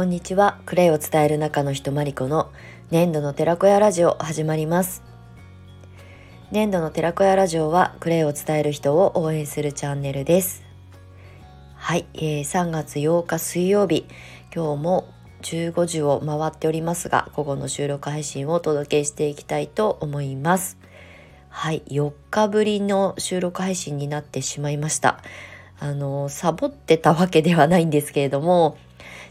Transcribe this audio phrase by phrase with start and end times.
[0.00, 0.58] こんにちは。
[0.64, 2.50] クレイを伝える中の人まりこの
[2.90, 5.02] 粘土の寺子屋ラジオ始まります。
[6.50, 10.62] 粘土の寺子屋ラジオはクレイを伝える人を応援するチャンネルです。
[11.74, 14.06] はい、えー、3月8日水曜日、
[14.54, 15.12] 今日も
[15.42, 20.78] 15時を回っておりますが、午後の収録配信をお届けしていきたいと思います。
[21.50, 25.22] はい、4日ぶりの収録配信になってしまいました。
[25.78, 28.78] あの、サボってたわけではないんですけれども、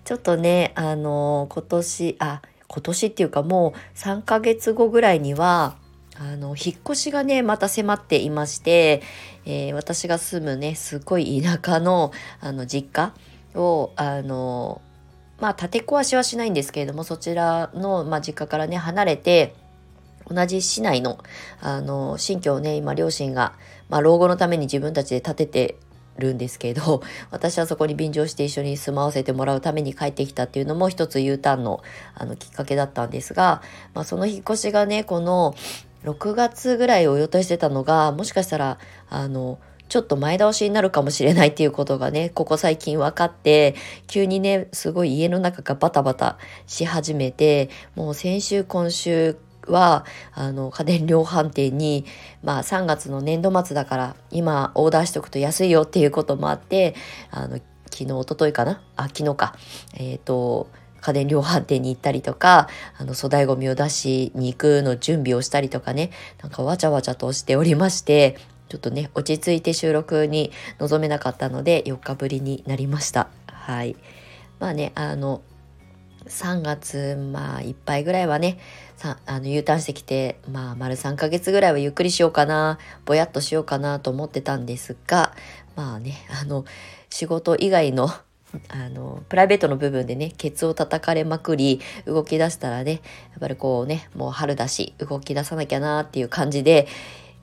[0.03, 5.75] ちょっとね、あの、今年、あ、今年っていうかもう3ヶ月後ぐらいには、
[6.15, 9.01] あの、引っ越しがね、また迫っていまして、
[9.45, 13.13] えー、私が住むね、すごい田舎の、あの、実家
[13.57, 14.81] を、あの、
[15.39, 19.55] まあ、建て壊しはしないんですけれども、そちらの、まあ、実家からね、離れて、
[20.27, 21.17] 同じ市内の、
[21.61, 23.53] あの、新居をね、今、両親が、
[23.87, 25.75] まあ、老後のために自分たちで建てて
[26.17, 31.81] るんですけど、 私はそこに便乗して一緒に住まわせてもらうために帰ってきたっていうのも一つ U ターンの
[32.15, 33.61] あのきっかけだったんですが、
[33.93, 35.55] まあ、その引っ越しがね、この
[36.05, 38.77] 6月ぐらいを予定してたのが、もしかしたら、
[39.09, 43.75] あの、ちょっと前倒しになるかもしれないっていうことがね、ここ最近分かって、
[44.07, 49.35] 急にね、すごい家の中がバタバタし始めて、もう先週今週
[49.71, 52.05] は、あの、家電量販店に、
[52.43, 56.95] まあ3月の年度末だから今オーダーしておくと安いよっていうこともあって、
[57.31, 57.59] あの、
[57.91, 58.81] 昨日、一昨日かな？
[58.95, 59.55] あ、昨日か。
[59.95, 60.67] えっ、ー、と、
[61.01, 62.67] 家電量販店に行ったりとか、
[62.97, 66.11] あの、粗大ゴミを出しに行くの準備をしたりとかね、
[66.41, 68.37] なんかわちゃわちゃとしておりまして、
[68.69, 73.29] ちょっとね、落ち着いて収録に臨めなかったので、4日ぶりになりました。
[73.47, 73.95] はい。
[74.59, 75.41] まあね、あの、
[76.27, 78.59] 3月、まあ、いっぱいぐらいはね、
[79.01, 85.33] あの U ターンしてきて、まあ、丸3ヶ月ぐらいはゆっくりしようかな、ぼやっとしようかなと思ってたんですが、
[85.75, 86.65] まあね、 あの、
[87.09, 88.09] 仕事以外の
[88.67, 92.97] あの、プライベートの部分でね、ケツを叩かれまくり、動き出したらね、や
[93.37, 96.87] っぱりこうね、もう春だし、動き出さなきゃなっていう感じで、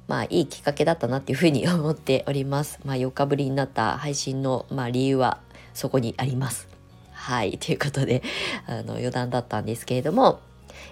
[0.08, 2.80] まあいいきっかけだったなっていうふうに思っております。
[2.84, 5.40] まあ4日ぶりになった配信の、まあ、理由は
[5.74, 6.68] そこにあります。
[7.12, 7.58] はい。
[7.58, 8.22] ということで、
[8.66, 10.40] あの、余談だったんですけれども、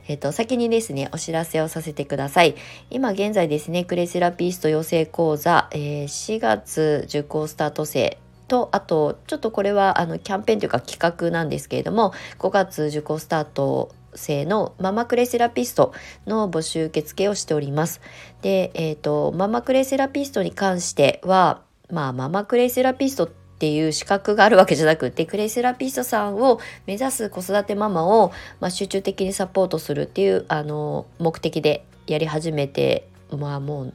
[0.07, 2.55] えっ、と、先にですね、お知らせをさせてください。
[2.91, 15.93] 今現在ですね、クレセラピスト養成講座、えー、4月受講スタート生と、あと、ちょっとこれはあのキャンペーンというか企画なんですけれども、5月受講スタート生のママクレセラピスト
[16.27, 18.01] の募集受付をしております。
[18.43, 33.93] で、えっ、ー、と、ママクレセラピストに関しては、まあ、ママクレセラピストってっていう資格があるわけじゃなくてクレイセラピストさんを目指す子育てママを、まあ、集中的にサポートするっていうあの目的でやり始めてまあもう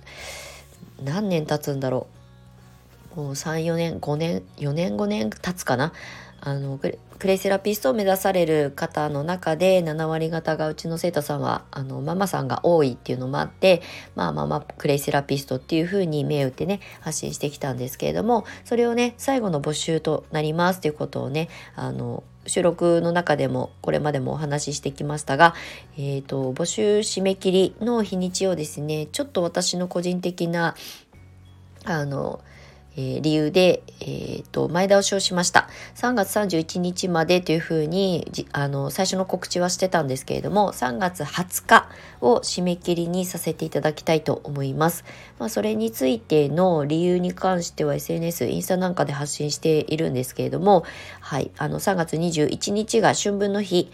[1.04, 2.08] 何年経つんだろ
[3.16, 3.20] う。
[3.20, 5.94] もう34年5年4年5年経つかな。
[6.42, 13.82] あのクレイセラピストを目指される方の中で7割方がうちの生徒さんはあのママさんが多いっていうのもあって
[14.16, 25.54] まあママクレイセラピストっていう風に銘打ってね発信してきたんですけれどもそれをね最後の募集となりますっていうことをねあの収録の中でもこれまでもお話ししてきましたが、
[25.98, 30.76] えーと募集締め切りの日にちをですねちょっと私の個人的な
[31.86, 32.40] あの
[32.96, 35.70] えー、理由で、えーと、前倒しをしました。
[35.96, 41.90] 3月31日までというふうにあの最初の告知はしてたんですけれども3月20日
[42.22, 45.06] を締め切りにさせていただきたいと思います。
[45.38, 50.84] まあ、それについての理由に関しては SNS、インスタなんかで発信しているんですけれども、
[51.20, 53.92] はい、あの3月21日が春分の日、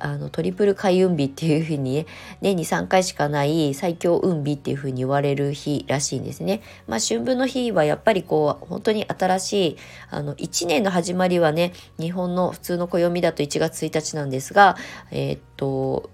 [0.00, 2.06] あのトリプル開運日っていうふうにね
[2.40, 6.62] 年に3回しかない最強運日っていうふうに言われる日らしいんですね。
[6.86, 9.76] まあ春分の日はやっぱりこう本当に新しい
[10.10, 14.76] あの1年の始まりはね日本の普通の暦だと1月1日なんですが
[15.10, 16.10] えー、っと、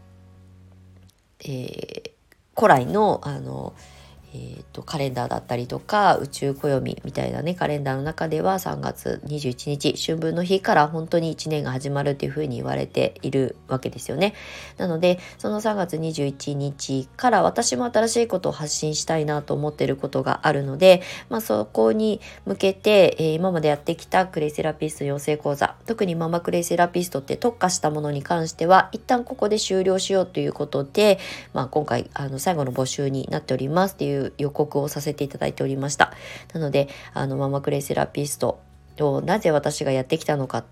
[1.40, 2.10] えー、
[2.54, 3.74] 古来のあの
[4.32, 14.34] えーと、カレンダーだったりとか宇宙暦みたいなねカレンダーの中では3月21日春分の日から本当に1年が始まるっていうふうに言われているわけですよね。
[14.76, 31.18] なのでその3月21日から私も新しいことを発信したいなと思っていることがあるので、まあ、そこに向けて、えー、今までやってきたクレイセラピスト養成講座特にママクレイセラピストって特化したものに関しては一旦ここで終了しようということで、
[31.52, 36.12] まあ、今回あの最後の募集になっておりますっていういう予告をさせていただいておりました。
[36.52, 38.60] なので、あの、ママクレイセラピスト
[39.00, 40.64] をなぜ私がやってきたのかっ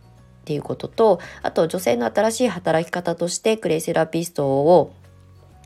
[0.45, 4.93] ていうことと、あと女性の新しい働き方としてクレイセラピストを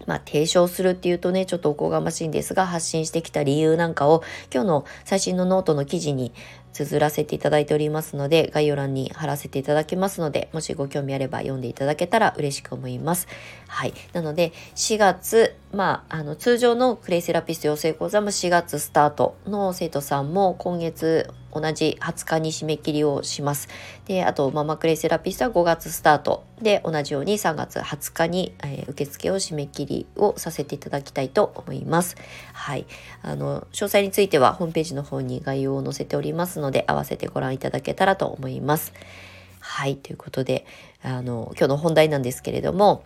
[0.06, 6.32] まあ、提唱するっていうとね、ちょっとおこがましいんですが、発信してきた理由なんかを、今日の最新のノートの記事に、
[6.72, 13.28] 綴らせていただいておりますので、概要欄に貼らせていただきますので、もしご興味あれば読んでいただけたら嬉しく思います。
[13.68, 13.92] はい。
[14.12, 23.68] なので、4月、まあ、あの、通常のクレイセラピスト養成講座も4月スタートの生徒さんも今月同じ20日に締め切りをします。
[24.04, 32.16] で、あと、ママクレイセラピストは5月スタートで、同じように3月20日に、えー、受付を締め切りをさせていただきたいと思います。
[32.52, 32.86] はい。
[33.22, 38.92] あの、詳細についてはホームページの方に概要を載せておりますので、合わせてご覧いただけたらと思います。
[39.58, 39.96] はい。
[39.96, 40.66] ということで、
[41.02, 43.04] あの、今日の本題なんですけれども、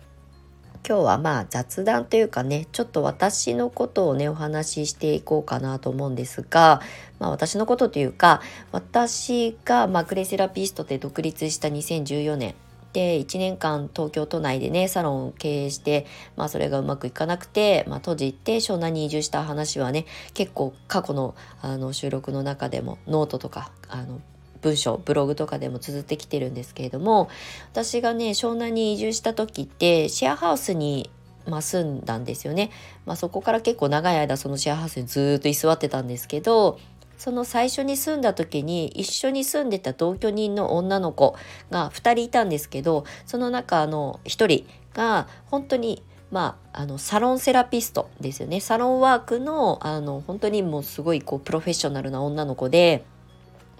[0.87, 6.81] 今日はまあ雑談というかねちょっと私のことをねお話ししていこうかなと思うんですが、
[7.19, 8.41] まあ、私のことというか
[8.71, 12.55] 私が、まあ、クレイセラピストで独立した2014年。
[12.93, 16.07] で1年間東京都内でねサロンを経営して、
[16.37, 24.21] まあ、それがうまくいかなくて、まあ、閉じて湘南に移住した話はね結構過去のあの収録の中でもノートとかあの
[24.61, 27.29] 文章ブログとかでも綴ってきてるんですけれども
[27.71, 31.09] 私がね湘南に移住した時ってシェアハウスに
[31.47, 32.71] まあ、住んだんですよね、
[33.05, 36.77] まあ、そこから結構長い間そのシェアハウスにずっと居座ってたんですけど
[37.17, 41.35] その最初に住んだ時に一緒に住んでた同居人の女の子
[41.71, 48.59] が2人いたんですけどその中の1人が本当にまあ、あのサロンセラピストですよね。
[48.59, 53.05] サロンワークのあの本当にもうすごいこうプロフェッショナルな女の子で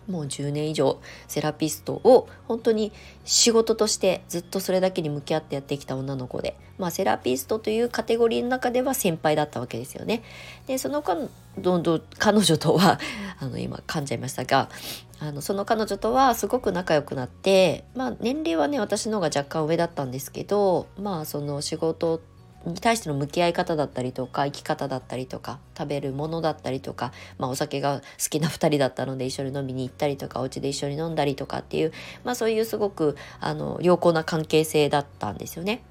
[0.07, 2.91] もう10年以上セラピストを本当に
[3.25, 10.23] 仕事としてずっとそれだけに向き合ってやってきた女の子で、まあ、セラピストというカテゴリーの中では先輩だったわけですよね。
[10.67, 12.99] でその間どんどん彼女とは
[13.39, 14.69] あの今噛んじゃいましたが
[15.19, 22.21] あのその彼女とはすごく仲良くなって、まあ、年齢はね私の方が若干上だったんですけどまあその仕事
[22.65, 31.93] に対しての向き合い方だったりとか生き方だったりとか食べるものだったりとか、まあ、お酒が好きな2人だったので一緒に飲みに行ったりとかお家で一緒に飲んだりとかっていう、
[32.23, 35.81] まあ、そういうすごくあの良好な関係性だったんですよね。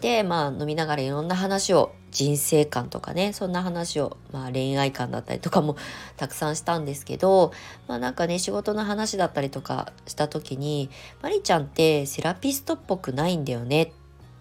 [0.00, 5.76] でまあ飲みながらいろんな話を人生観とかねそんな話を、まあ、恋愛観だったりとかも
[6.16, 7.52] たくさんしたんですけど
[7.88, 10.90] まあなんかね仕事の話だったりとかした時に
[11.22, 13.95] 「まりちゃんってセラピストっぽくないんだよね」って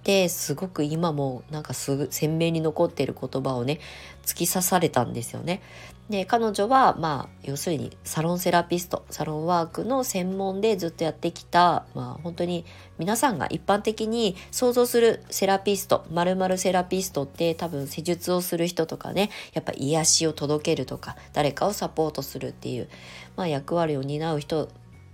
[0.06, 3.80] ってすごく今もなんかすぐ鮮明に残っている言葉をね
[4.24, 5.64] 突き刺されたんですよね。
[6.12, 12.64] で彼女はまあ要するにサロンセラピストサロンワークの専門でずっとやってきたまあ本当に
[13.00, 22.88] 皆さんが一般的に想像するセラピストまるセラピストって多分施術をする人とかねやっぱ癒しを届けるとか誰かをサポートするっていう、
[23.36, 24.70] まあ、役割を担う人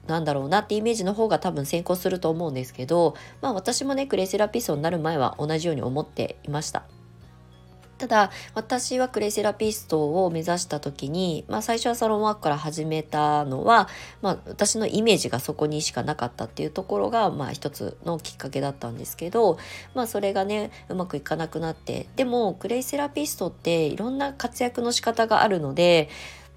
[0.08, 6.84] なんだろうなってイメージの方が多分先行すると思うんですけど、まあ私もね、クレイセラピストになる前は同じように思っていました。
[8.02, 13.88] ただ私はクレイセラピストを目指した時に、まあ、最初はサロンワークから始めたのは、
[14.24, 19.60] まあ、私のイメージがそこにしかなかったっていうところが、まあ、一つのきっかけだったんですけど、
[19.94, 26.10] まあ、それがねうまくいかなくなってでもクレイセラピストっていろんな活躍の仕方があるので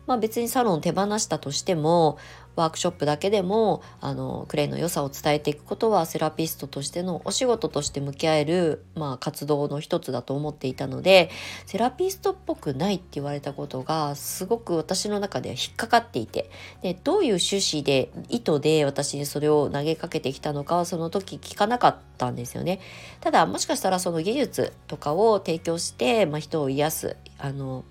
[0.07, 2.19] まあ、別にサロンを手放したとしても
[2.57, 11.31] ワークショップだけでもあのクレイの良さを伝えていくことはセラピストとしてのお仕事として向き合える、まあ、活動の一つだと思っていたので
[11.67, 16.51] セラピストっぽくないって言われたことがすごく私の中では引っかかっていて
[16.83, 22.81] でどういう趣旨で意図で私にそれを投げかけてきたのかはその時聞かなかったんですよね。
[23.21, 27.85] ただもしかしたらその技術とかを提供して、まあ、人を癒すあの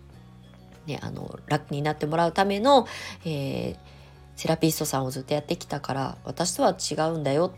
[0.85, 2.87] ね、あの楽になってもらうための、
[3.25, 3.77] えー、
[4.35, 7.53] セラピストさんをずっとやってきたから私とは違うんだよ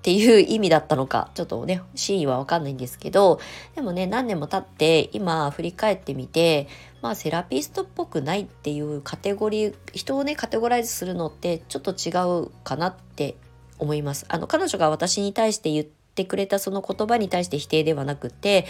[0.00, 3.38] っていう意味だったのかちょっとね真意は分かんないんですけど
[3.74, 6.68] でもね何年も経って今振り返ってみて
[7.02, 13.36] まあセラピストっぽくないっていうカテゴリー人をねカテゴライズするのってちょっと違うかなって
[13.78, 14.26] 思います。
[14.28, 18.66] あの彼女が私に対して言ってくれたその言葉に対して否定ではなくて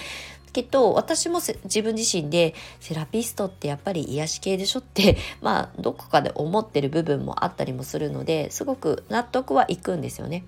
[0.53, 10.45] けど私も自分自身でセラピストってやっぱり癒し系でしょって まあどこかで思ってる部分もあったりもするのですごく納得はいくんですよね。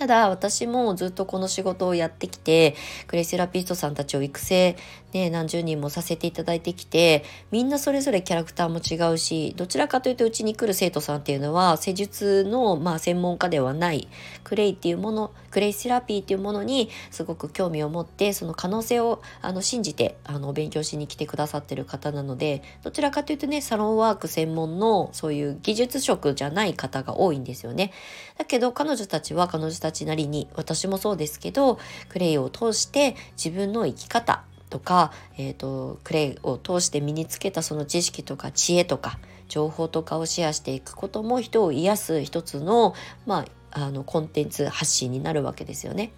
[0.00, 2.74] ただ私もずっとこの仕事をやってきて
[3.06, 4.74] クレイセラピストさんたちを育成、
[5.12, 14.08] ね、何十人もさせていただいてきてみんなそれぞれキャラクターも違うしどちらかというとうちに来る生徒さんっていうのは施術の、まあ、専門家ではない
[14.42, 27.92] クレイっていうものクレイセラピーっていうものにすごく興味を持ってその可能性をあの信じてあの勉強しに来てくださってる方なのでどちらかというとねサロンワーク専門のそういう技術職じゃない方が多いんですよね。
[28.38, 31.78] だけど彼女たちは彼女たちたちなりに私もそうですけど
[32.08, 39.18] クレイを通して自分の生き方とか、えーと、クレイを通して身につけたその知識とか知恵とか
[39.48, 42.94] 情報とかをシェアしていくことも人を癒す一つの,、
[43.26, 46.12] まあ、あのコンテンツ発信になるわけですよね。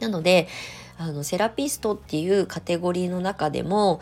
[0.00, 0.48] なので
[0.98, 4.00] あのセラピストっていうカテゴリーの中でも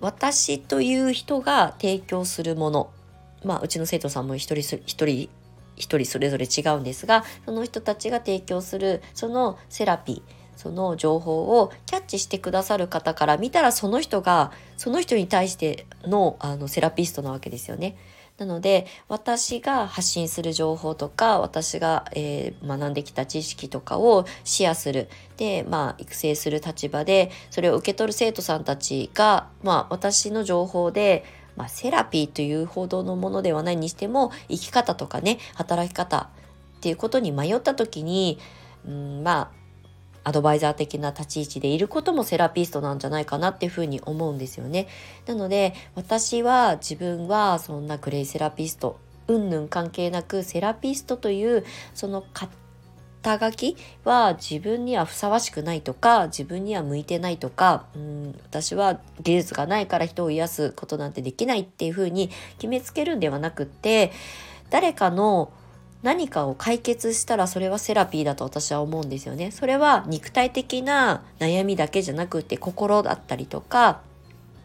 [0.00, 2.90] 私という人が提供するもの
[3.44, 5.28] まあうちの生徒さんも一人一人
[5.76, 17.96] 一人それぞれ違うんですがその人たちが提供するそのセラピーその情報をキャッチしてくださる方から見たらその人がその人に対してのあのセラピストなわけですよね。
[18.38, 31.24] なので私が発信する情報とか私が、えー、学んできた知識とかをシェアするで、まあ、育成する立場でそれを受け取る生徒さんたちが、まあ、私の情報で
[31.56, 36.30] まあ、セラピーというほどのものではないにしても生き方とかね働き方
[36.78, 38.38] っていうことに迷った時に、
[38.86, 39.62] うん、まあ
[40.24, 44.86] アドバイザー的な立ち位置でいることもセラピストなんじゃないかなっていうふうに思うんですよね。
[45.26, 52.24] なので私は自分はそんなクレイセラピストうんぬん関係なくセラピストというその
[53.22, 64.12] 肩書きは自分にはふさわしくないとか自分には向いてないとかうん私は技術がないから人を癒すことなんてできないっていうふうに決めつけるんではなくって
[64.70, 65.52] 誰かの
[66.02, 69.52] 何かを解決したらそれはセラピーだと私は思うんですよね。
[69.52, 74.00] それは肉体的な悩みだけじゃなくて心だったりとか、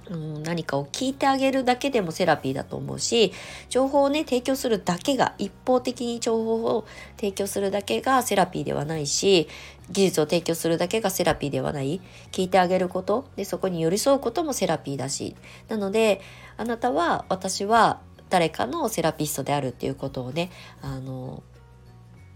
[0.10, 3.34] うん、何かを聞いてあげるだけでもセラピーだと思うし
[3.70, 6.86] 情報をね提供するだけが一方的に情報を
[7.18, 9.48] 提供するだけがセラピーではないし
[9.90, 12.02] 技術を提供するだけがセラピーではない。
[12.32, 15.36] 聞いてあげることでそこに寄り添うこともセラピーだし。
[15.70, 16.22] なので
[16.58, 21.42] あなたは私は誰かのセラピストであるっていうことをねあの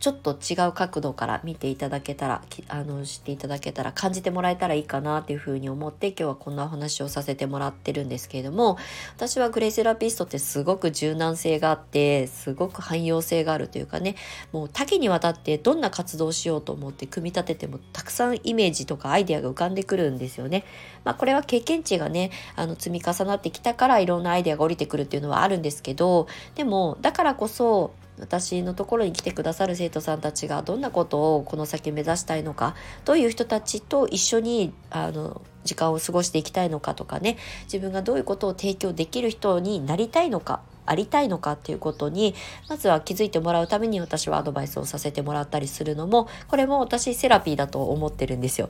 [0.01, 8.79] ちょっと違う角度から見ていただけたらあの知っていただけたら感じてもらえたらいいかなっていうふうに思って今日はこんなお話をさせてもらってるんですけれども
[9.15, 14.15] 私はグレイセラピストってすごく柔軟性があってすごく汎用性があるというかね
[14.51, 20.63] もう多岐にわたってどんな活動をしようと思って組み立ててもたくさんイメージとかアイデアが浮かんでくるんですよね。
[21.03, 42.36] まあ、これは経験値がねあの積み重なってきたからいろんなアイデアが降りてくるっていうのはあるんですけどでもだからこそ私のところに来てくださる生徒さんたちがどんなことをこの先目指したいのかどういう人たちと一緒にあの時間を過ごしていきたいのかとかね自分がどういうことを提供できる人になりたいのかありたいのかっていうことに
[42.70, 48.70] まずは気づいてもらうために私はアドバイスをさせてもらったりするのもこれも私セラピーだと思ってるんですよ。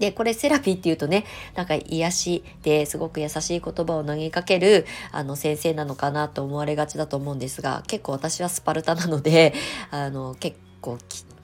[0.00, 9.52] で、これセラピーっていうとね、なんか癒しですごく優しい言葉を投げかけるあの先生なのかなと思われがちだと思うんですが、結構私はスパルタなので、
[9.92, 10.98] あの結構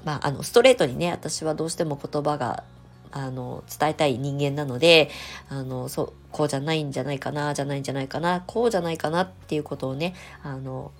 [0.04, 2.64] まあ、あのストレートにね、私はどうしても言葉が
[3.10, 5.10] あの伝えたい人間なので
[5.48, 10.92] あのそうこうじゃないんじゃないかなじゃないんじゃないかなこうじゃないかなっていうことをねあの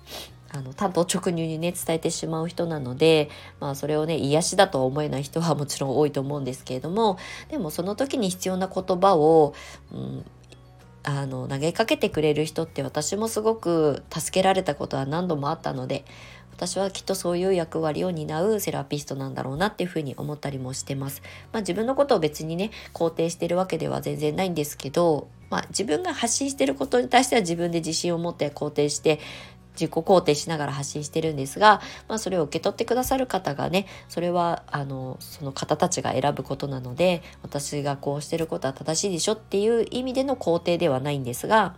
[0.57, 7.17] あの単刀直入にね伝えてしまう人なので、まあ、それをね癒しだとは思えない人はもちろん多いと思うんですけれども
[7.49, 9.53] でもその時に必要な言葉を、
[9.93, 10.25] うん、
[11.03, 16.05] あの投げかけてくれる人って私もすごく助けられたことは何度もあったので
[16.57, 21.21] 私はきっとそういう役割を担うセラピストなんだろうなっていうふうに思ったりもしてます。
[21.53, 29.19] まあ、自分のことを別にね肯定してるわけでは全然ないんですけど、まあ、自分が発信してることに対しては自分で自信を持って肯定して
[29.79, 41.75] 自己肯定しながら発信してるんですが、まあ、それを受け取ってくださる方がねそれはあのその方たちが選ぶことなので私がこうしてることは正しいでしょっていう意味での肯定ではないんですが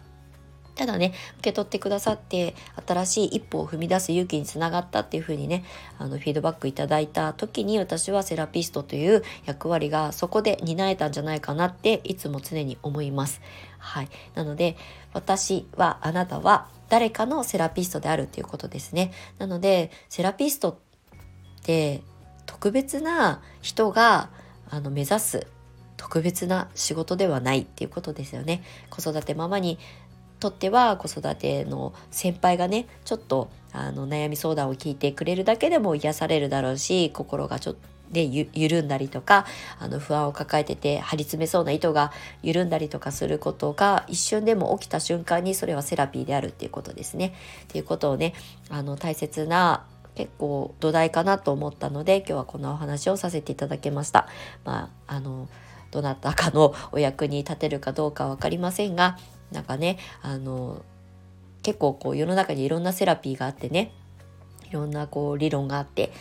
[0.80, 2.56] ただね受け取ってくださって
[2.88, 5.66] 新しい一歩を踏み出す勇気につながったっていう風にね
[5.98, 13.42] あのフィードバックいただいた時に私はセラピストという役割がそこで担えたんじゃないかなっていつも常に思います。
[13.78, 14.78] はい、なので
[15.12, 19.12] 私はあなたは誰かのセラピストであるということですね。
[19.38, 22.02] なのでセラピストって
[22.46, 24.30] 特別な人が
[24.70, 25.48] あの目指す
[25.98, 28.64] 特別な仕事ではないっていうことですよね。
[28.90, 29.78] 子育てママに
[30.40, 37.76] とっては子育ての先輩がねちょっとあの悩み相談を聞いてくれるだけでも癒されるだろうし心がちょっ
[38.10, 38.24] とで
[38.54, 39.46] 緩んだりとか
[39.80, 42.12] あの不安を抱えてて張り詰めそうな糸が
[42.42, 47.34] 緩んだりとかすることが一瞬でも起きた瞬間にそれはセラピーであるっていうことですね。
[47.64, 48.34] っていうことをね
[48.70, 49.86] あの大切な
[50.16, 54.28] 結構土台かなと思ったので今日はこんなお話をさせていただきました。
[54.66, 55.48] まああの
[55.92, 59.18] どなたかの お役に立てるかどうか分かりませんが
[59.52, 60.82] なんかねあの
[61.64, 63.92] 結構こう世の中にいろんなセラピーがあってね
[64.70, 66.12] いろんなこう理論があって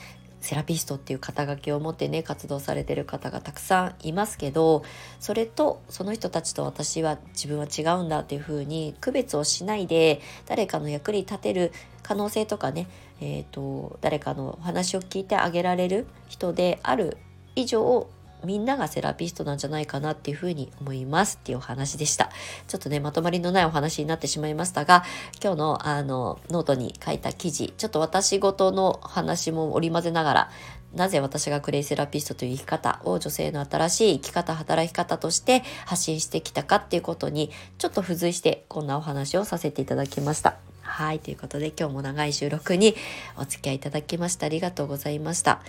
[0.48, 4.82] セラピストっていう肩書きを持ってね活動されてる方がたくさんいますけど
[5.20, 11.70] それとその人たちと私は自分は違うんだっていうふうに区別をしないで誰かの役に立てる
[12.02, 12.88] 可能性とかね、
[13.20, 17.18] えーと、誰かのお話を聞いてあげられる人である
[17.54, 18.08] 以上
[18.44, 22.30] みんながセラピストなんじゃないかなっていうふうに思いますっていうお話でした。
[22.66, 25.04] ちょっとね、まとまりのないお話になってしまいましたが、
[25.42, 30.50] 今日のあの、ノートに書いた記事、ちょっと私事の話も織り交ぜながら、
[30.94, 40.56] なぜ私がクレイセラピストという生き方を女性の新しい生き方、働き方として発信してきたかっていうことに、ちょっと付随してこんなお話をさせていただきました。
[40.88, 42.96] はい、ということで今日も長い収録に
[43.36, 45.60] お付き合いいただきましてありがとうございました。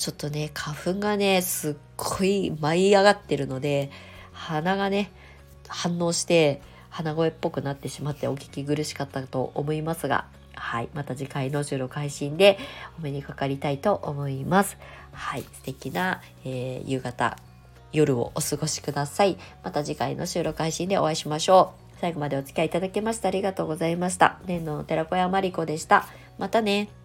[0.00, 3.90] ちょっとね、花粉がね、すっごい舞い上がってるので、
[4.32, 5.12] 鼻がね、
[5.68, 12.58] 反応して、鼻声っぽくなってしまってお聞き苦しかったと思いますが、はい、また次回の収録配信で
[12.98, 14.78] お目にかかりたいと思います。
[15.12, 17.36] はい、素敵な、えー、夕方、
[17.92, 19.36] 夜をお過ごしください。
[19.62, 22.00] また次回の収録配信でお会いしましょう。
[22.00, 24.38] 最後までお付き合いいただきましてありがとうございました。
[24.46, 26.06] 年の寺子屋まりこでした。
[26.38, 26.99] またね。